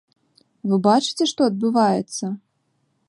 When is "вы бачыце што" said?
0.71-1.41